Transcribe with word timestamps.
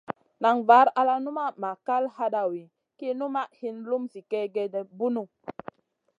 Nan 0.43 0.57
var 0.69 0.87
al 0.99 1.09
numaʼ 1.25 1.53
ma 1.61 1.71
kal 1.87 2.03
hadawi 2.17 2.63
ki 2.97 3.07
numaʼ 3.19 3.49
hin 3.59 3.75
lum 3.89 4.03
zi 4.11 4.19
kègèda 4.31 4.79
bunu. 4.97 5.23